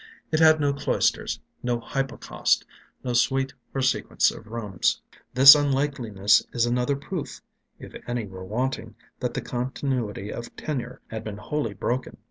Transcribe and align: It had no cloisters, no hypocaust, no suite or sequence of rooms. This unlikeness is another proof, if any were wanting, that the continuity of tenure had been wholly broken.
It 0.31 0.39
had 0.39 0.59
no 0.59 0.73
cloisters, 0.73 1.39
no 1.61 1.79
hypocaust, 1.79 2.65
no 3.03 3.13
suite 3.13 3.53
or 3.75 3.81
sequence 3.83 4.31
of 4.31 4.47
rooms. 4.47 4.99
This 5.35 5.53
unlikeness 5.53 6.43
is 6.53 6.65
another 6.65 6.95
proof, 6.95 7.39
if 7.77 7.93
any 8.09 8.25
were 8.25 8.43
wanting, 8.43 8.95
that 9.19 9.35
the 9.35 9.41
continuity 9.41 10.33
of 10.33 10.55
tenure 10.55 11.01
had 11.11 11.23
been 11.23 11.37
wholly 11.37 11.75
broken. 11.75 12.17